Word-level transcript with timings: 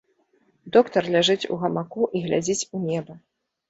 Доктар 0.77 1.03
ляжыць 1.17 1.49
у 1.53 1.61
гамаку 1.67 2.11
і 2.15 2.27
глядзіць 2.27 2.63
у 2.75 2.87
неба. 2.91 3.25